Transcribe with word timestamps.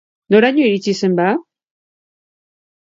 Noraino 0.35 0.63
iritsi 0.69 0.95
zen, 1.03 1.15
ba? 1.21 1.29